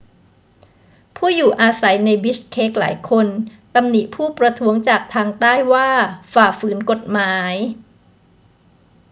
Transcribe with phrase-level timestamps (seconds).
[1.17, 3.27] ผู้อยู่อาสัยในบิชเคกหลายคน
[3.75, 5.89] ตำหนิผู้ประท้วงจากทางใต้ว่า
[6.33, 7.53] ฝ่าฝืนกฎหมาย